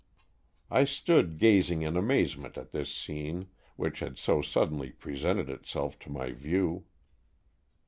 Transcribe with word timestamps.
I 0.71 0.85
stood 0.85 1.37
gazing 1.37 1.83
in 1.83 1.95
amazement 1.95 2.57
at 2.57 2.71
this 2.71 2.91
scene 2.91 3.49
which 3.75 3.99
had 3.99 4.17
so 4.17 4.41
suddenly 4.41 4.89
presented 4.89 5.47
itself 5.47 5.99
to 5.99 6.09
my 6.11 6.31
view. 6.31 6.85